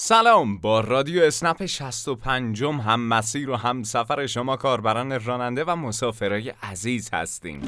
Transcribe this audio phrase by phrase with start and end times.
[0.00, 6.52] سلام با رادیو اسنپ 65 هم مسیر و هم سفر شما کاربران راننده و مسافرای
[6.62, 7.60] عزیز هستیم.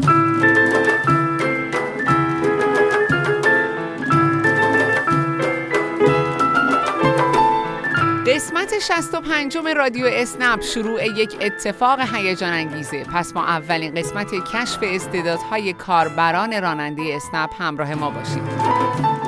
[8.26, 15.72] قسمت 65 رادیو اسنپ شروع یک اتفاق هیجان انگیزه پس ما اولین قسمت کشف استعدادهای
[15.72, 19.19] کاربران راننده اسنپ همراه ما باشید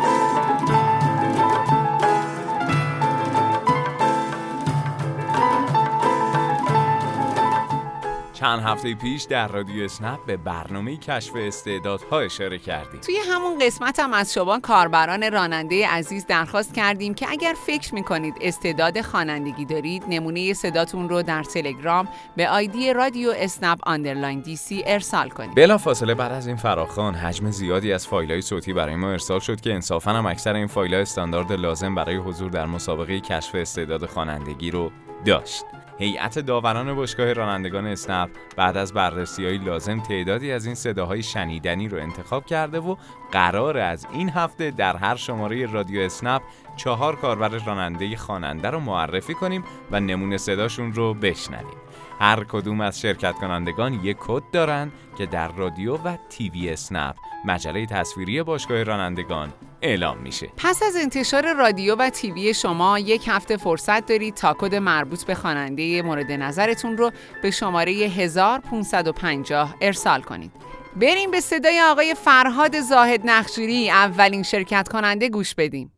[8.42, 13.00] چند هفته پیش در رادیو اسنپ به برنامه کشف استعدادها اشاره کردیم.
[13.00, 18.34] توی همون قسمت هم از شما کاربران راننده عزیز درخواست کردیم که اگر فکر می‌کنید
[18.40, 25.28] استعداد خوانندگی دارید نمونه صداتون رو در تلگرام به آیدی رادیو اسنپ underline DC ارسال
[25.28, 25.54] کنید.
[25.54, 29.60] بلافاصله بعد از این فراخوان حجم زیادی از فایل های صوتی برای ما ارسال شد
[29.60, 34.70] که انصافا هم اکثر این فایل استاندارد لازم برای حضور در مسابقه کشف استعداد خوانندگی
[34.70, 34.90] رو
[35.24, 35.64] داشت.
[35.98, 41.88] هیئت داوران باشگاه رانندگان اسنپ بعد از بررسی های لازم تعدادی از این صداهای شنیدنی
[41.88, 42.96] رو انتخاب کرده و
[43.32, 46.42] قرار از این هفته در هر شماره رادیو اسنپ
[46.76, 51.78] چهار کاربر راننده خواننده رو معرفی کنیم و نمونه صداشون رو بشنویم.
[52.22, 57.86] هر کدوم از شرکت کنندگان یک کد دارن که در رادیو و تیوی اسنپ مجله
[57.86, 60.48] تصویری باشگاه رانندگان اعلام میشه.
[60.56, 65.34] پس از انتشار رادیو و تیوی شما یک هفته فرصت دارید تا کد مربوط به
[65.34, 67.10] خواننده مورد نظرتون رو
[67.42, 70.52] به شماره 1550 ارسال کنید.
[70.96, 75.92] بریم به صدای آقای فرهاد زاهد نخجوری اولین شرکت کننده گوش بدیم.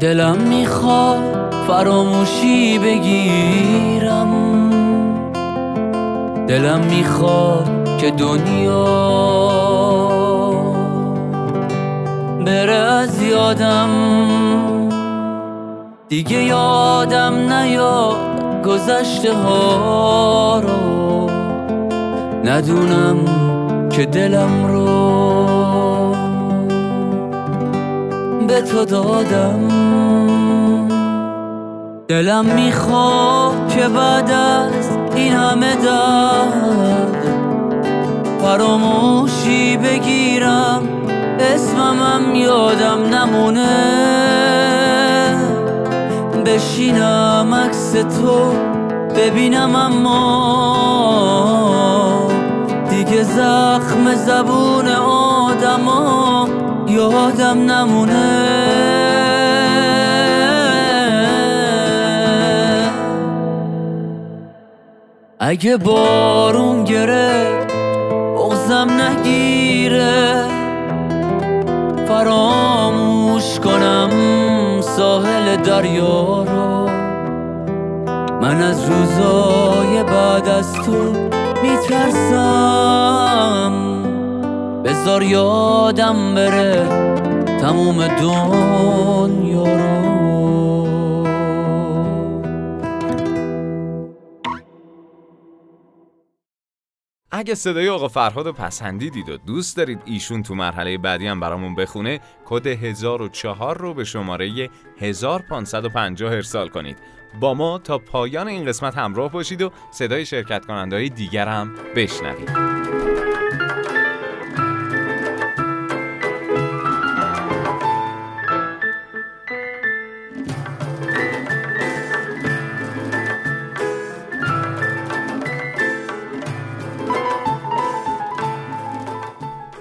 [0.00, 4.30] دلم می‌خواد فراموشی بگیرم.
[6.48, 8.84] دلم می‌خواد که دنیا
[12.46, 13.90] بره از یادم
[16.08, 18.16] دیگه یادم نیاد
[18.64, 21.30] گذشته ها رو.
[22.44, 23.16] ندونم
[23.90, 26.14] که دلم رو
[28.48, 29.89] به تو دادم.
[32.10, 37.16] دلم می‌خواد که بعد از این همه درد
[38.42, 40.82] فراموشی بگیرم.
[41.40, 43.66] اسممم یادم نمونه.
[46.46, 48.52] بشینم عکس تو
[49.16, 50.30] ببینم اما
[52.90, 56.48] دیگه زخم زبون آدما
[56.86, 59.29] یادم نمونه.
[65.50, 67.66] اگه بارون گره
[68.38, 70.44] اغزم نگیره.
[72.08, 74.10] فراموش کنم
[74.80, 76.88] ساحل دریا رو.
[78.40, 81.12] من از روزای بعد از تو
[81.62, 82.92] میترسم.
[84.84, 86.88] بذار یادم بره
[87.60, 90.19] تموم دنیا رو.
[97.40, 101.74] اگه صدای آقا فرهاد و پسندیدید و دوست دارید ایشون تو مرحله بعدی هم برامون
[101.74, 106.98] بخونه کد 1004 رو به شماره 1550 ارسال کنید.
[107.40, 111.74] با ما تا پایان این قسمت همراه باشید و صدای شرکت کننده های دیگر هم
[111.96, 112.79] بشنوید.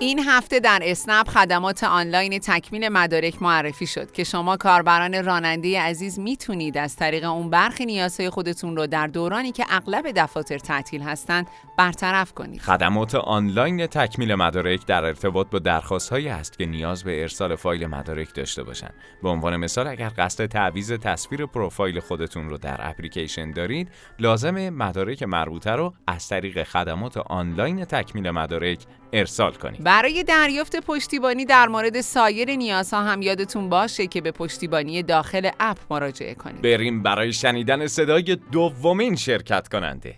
[0.09, 6.19] این هفته در اسنپ خدمات آنلاین تکمیل مدارک معرفی شد که شما کاربران راننده عزیز
[6.19, 11.47] می‌تونید از طریق اون برخی نیازهای خودتون رو در دورانی که اغلب دفاتر تعطیل هستند
[11.77, 12.61] برطرف کنید.
[12.61, 17.87] خدمات آنلاین تکمیل مدارک در ارتباط با درخواست هایی است که نیاز به ارسال فایل
[17.87, 18.93] مدارک داشته باشند.
[19.23, 25.23] به عنوان مثال اگر قصد تعویض تصویر پروفایل خودتون رو در اپلیکیشن دارید، لازم مدارک
[25.23, 28.79] مربوطه رو از طریق خدمات آنلاین تکمیل مدارک
[29.13, 29.83] ارسال کنید.
[29.83, 35.77] برای دریافت پشتیبانی در مورد سایر نیازها هم یادتون باشه که به پشتیبانی داخل اپ
[35.89, 36.61] مراجعه کنید.
[36.61, 40.15] بریم برای شنیدن صدای دومین شرکت کننده.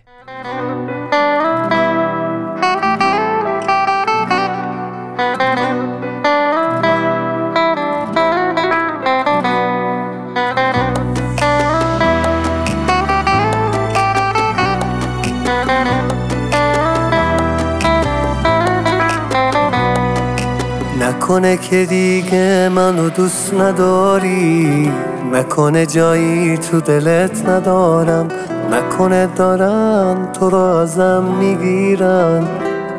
[21.02, 24.92] نکنه که دیگه منو دوست نداری.
[25.32, 28.28] نکنه جایی تو دلت ندارم.
[28.72, 32.46] نکنه دارن تو رو ازم می‌گیرن.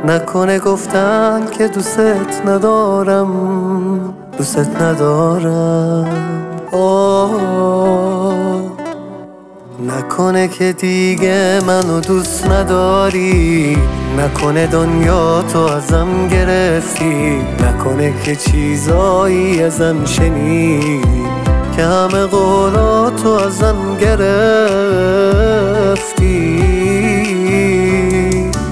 [0.07, 1.99] نکنه گفتن که دوست
[2.45, 3.29] ندارم.
[4.37, 6.07] دوست ندارم.
[6.71, 8.22] آه.
[9.87, 13.77] نکنه که دیگه منو دوست نداری.
[14.17, 17.41] نکنه دنیا تو ازم گرفتی.
[17.59, 21.01] نکنه که چیزایی ازم شنیدی
[21.75, 24.33] که همه قولاتو ازم گرفتی.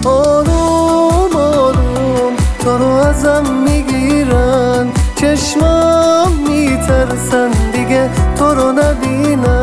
[0.05, 4.87] آروم آروم تو رو ازم می‌گیرن.
[5.15, 9.60] چشمام میترسن دیگه تو رو نبینن.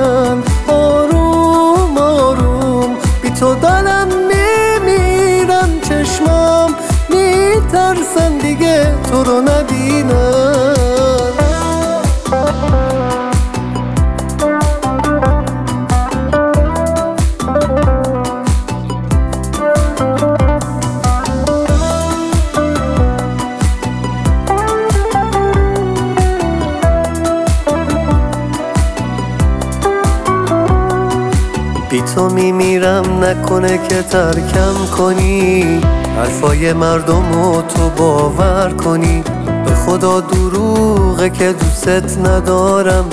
[33.59, 35.81] نکنه که ترکم کنی.
[36.17, 39.23] حرفای مردم رو تو باور کنی.
[39.65, 43.05] به خدا دروغه که دوست ندارم.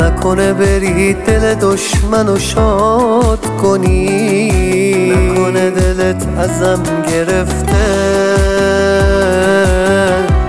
[0.00, 5.10] نکنه بری دل دشمن و شاد کنی.
[5.10, 7.84] نکنه دلت ازم گرفته.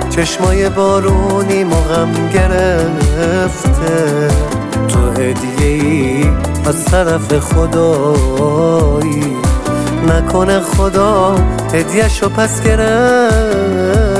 [0.09, 4.27] چشمای بارونی مغم گرفته.
[4.87, 6.25] تو هدیه ای
[6.65, 9.44] از طرف خدایی.
[10.05, 11.35] نکنه خدا
[11.73, 14.14] هدیهشو پس گرفته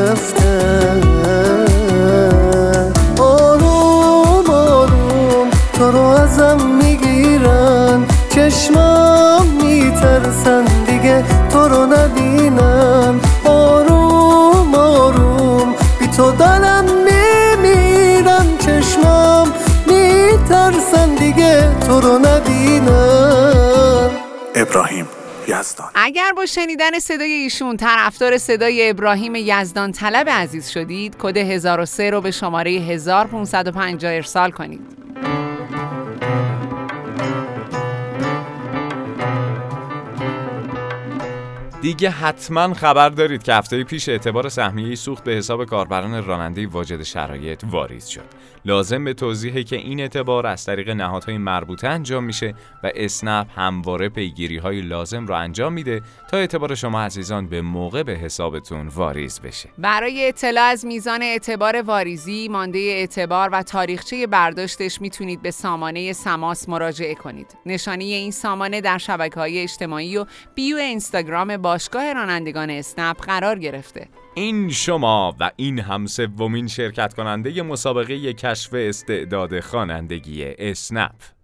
[26.15, 32.21] اگر با شنیدن صدای ایشون طرفدار صدای ابراهیم یزدان طلب عزیز شدید کد 1003 رو
[32.21, 34.81] به شماره 1550 ارسال کنید
[41.81, 47.03] دیگه حتما خبر دارید که هفته پیش اعتبار سهمیه سوخت به حساب کاربران راننده واجد
[47.03, 48.54] شرایط واریز شد.
[48.65, 52.53] لازم به توضیحه که این اعتبار از طریق نهادهای مربوطه انجام میشه
[52.83, 56.01] و اسنپ همواره پیگیری های لازم رو انجام میده
[56.31, 59.69] تا اعتبار شما عزیزان به موقع به حسابتون واریز بشه.
[59.77, 66.69] برای اطلاع از میزان اعتبار واریزی، مانده اعتبار و تاریخچه برداشتش می‌تونید به سامانه سماس
[66.69, 67.57] مراجعه کنید.
[67.65, 70.25] نشانی این سامانه در شبکه های اجتماعی و
[70.55, 74.07] بیو اینستاگرام باشگاه رانندگان اسنپ قرار گرفته.
[74.37, 81.34] این شما و این هم سومین شرکت کننده مسابقه کشف استعداد خوانندگی اسنپ.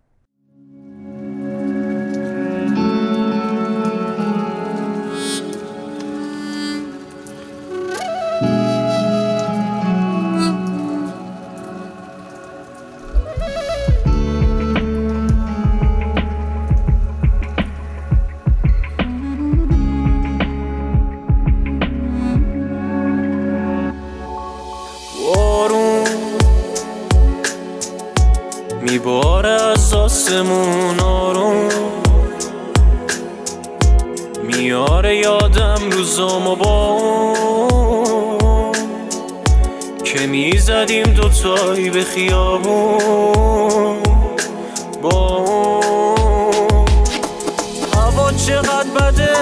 [40.13, 42.99] که می‌زدیم دوتایی به خیابون.
[45.01, 45.45] با
[47.95, 49.33] هوا چقدر بده؟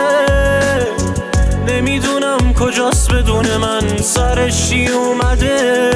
[1.68, 3.98] نمی‌دونم کجاست بدون من.
[3.98, 5.92] سرش چی اومده؟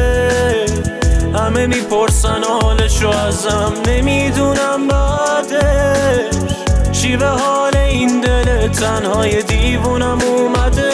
[1.36, 3.74] همه می‌پرسن حالشو ازم.
[3.88, 6.36] نمی‌دونم بعدش
[6.92, 10.93] چی به حال این دل تنهای دیوونم اومده؟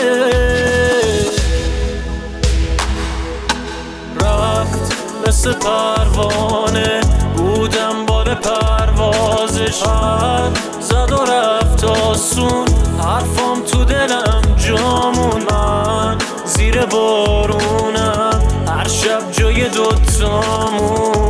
[5.54, 7.02] پروانه.
[7.38, 9.84] بودم بال پروازش.
[9.84, 10.50] هر
[10.82, 12.68] زد و رفت آسون.
[13.00, 15.44] حرفام تو دلم جامون.
[15.52, 18.42] من زیر بارونم.
[18.68, 21.30] هر شب جای دوتامون.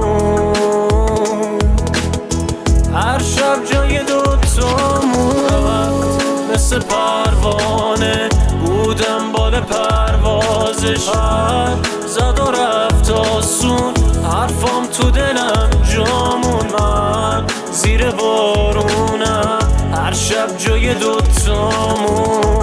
[2.94, 5.40] هر شب جای دوتامون.
[6.54, 8.30] مثل پروانه.
[8.66, 11.10] بودم بال پروازش.
[11.10, 11.59] هر
[20.70, 22.58] جای دوتامون.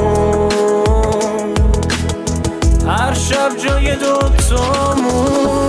[2.86, 5.65] هر شب جای دوتامون.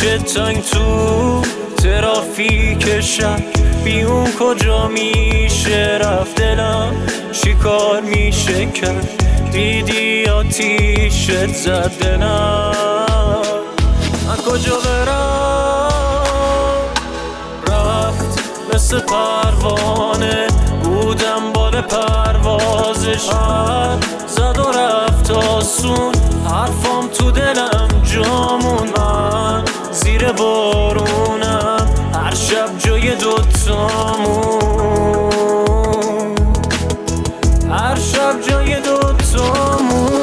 [0.00, 1.42] میشه تنگ تو
[1.76, 3.40] ترافیک شب
[3.84, 6.94] بیون کجا میشه؟ رفت دلم.
[7.32, 12.72] چیکار میشه کرد؟ دیدی آتیشت زد دلم.
[14.28, 15.92] من کجا برم؟
[17.66, 18.40] رفت
[18.74, 20.46] مثل پروانه.
[20.82, 26.12] بودم بال پروازش هر زد و رفت آسون.
[26.50, 29.77] حرفام تو دلم جامون من.
[30.02, 34.58] زیر بارونم هر شب جای دوتامون.
[37.70, 40.18] هر شب جای دوتامون.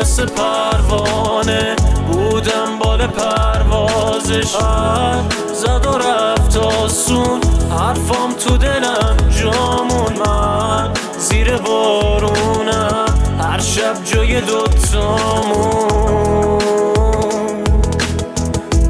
[0.00, 1.76] مثل پروانه
[2.12, 4.54] بودم بال پروازش.
[4.54, 5.22] هر
[5.54, 10.12] زد و رفت آسون حرفام تو دلم جامون.
[10.26, 13.06] من زیر بارونم
[13.40, 15.98] هر شب جای دوتامون.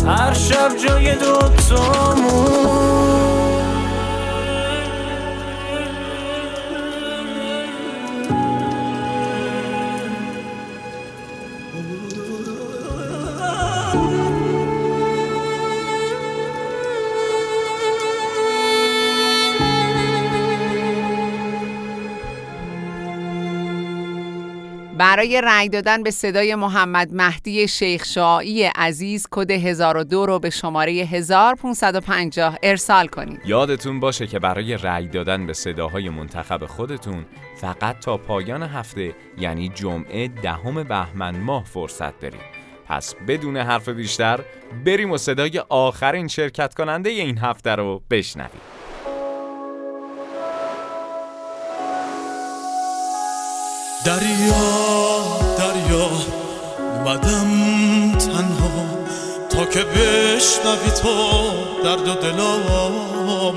[0.08, 2.87] هر شب جای دوتامون.
[25.08, 30.92] برای رأی دادن به صدای محمد مهدی شیخ شاعی عزیز کد 1002 رو به شماره
[30.92, 33.40] 1550 ارسال کنید.
[33.44, 37.24] یادتون باشه که برای رأی دادن به صداهای منتخب خودتون
[37.60, 42.40] فقط تا پایان هفته یعنی جمعه دهم بهمن ماه فرصت دارید.
[42.88, 44.40] پس بدون حرف بیشتر
[44.84, 48.60] بریم و صدای آخرین شرکت کننده این هفته رو بشنویم.
[54.04, 54.87] دریا
[55.88, 56.08] دریا
[56.78, 57.48] اومدم
[58.18, 58.84] تنها
[59.50, 61.14] تا که بشنوی تو
[61.84, 63.52] درد و دلامو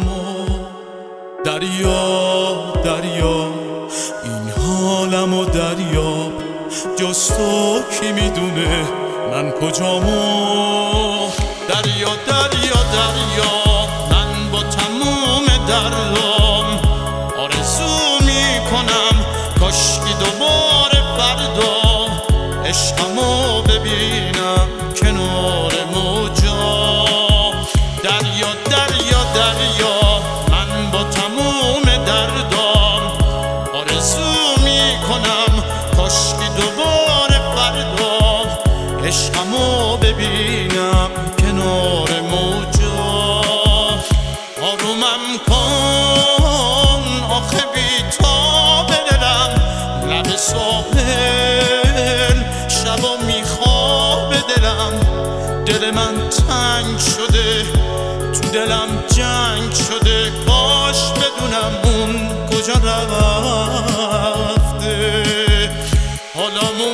[1.45, 3.47] دریا دریا.
[4.23, 6.31] این حالم و دریا.
[6.95, 8.85] جز تو کی می‌دونه
[9.31, 11.29] من کجامو
[11.69, 13.87] دریا دریا دریا.
[14.11, 16.30] من با تموم دردام
[22.81, 24.40] عشقمو ببینم.
[66.51, 66.90] Olamam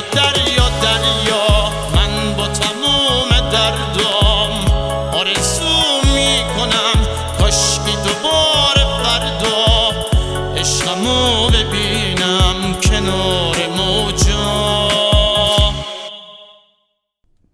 [0.00, 4.64] دریا دریا دریا من با تمام دردام
[5.12, 7.06] آرزو می‌کنم
[7.38, 9.92] کاشکی دوباره فردا
[10.56, 14.76] عشقمو ببینم کنار موجا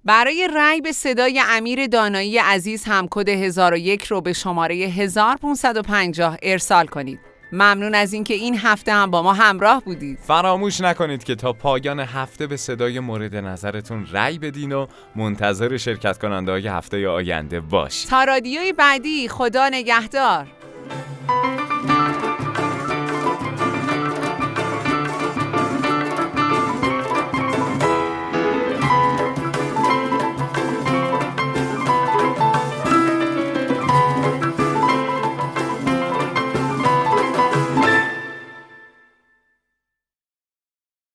[0.04, 7.31] برای رأی به صدای امیر دانایی عزیز همکد 1001 رو به شماره 1550 ارسال کنید.
[7.52, 10.18] ممنون از اینکه این هفته هم با ما همراه بودید.
[10.18, 16.18] فراموش نکنید که تا پایان هفته به صدای مورد نظرتون رأی بدین و منتظر شرکت
[16.18, 18.10] کننده های هفته آینده باشید.
[18.10, 20.46] تا رادیوی بعدی خدا نگهدار.